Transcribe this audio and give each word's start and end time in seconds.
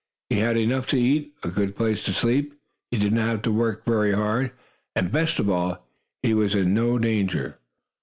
He 0.31 0.37
had 0.39 0.57
enough 0.57 0.87
to 0.87 0.99
eat, 0.99 1.31
a 1.43 1.49
good 1.49 1.75
place 1.75 2.03
to 2.05 2.11
sleep, 2.11 2.55
he 2.89 2.97
did 2.97 3.13
not 3.13 3.27
have 3.27 3.41
to 3.43 3.51
work 3.51 3.85
very 3.85 4.15
hard, 4.15 4.49
and, 4.95 5.11
best 5.11 5.37
of 5.37 5.47
all, 5.47 5.85
he 6.23 6.33
was 6.33 6.55
in 6.55 6.73
no 6.73 6.97
danger. 6.97 7.59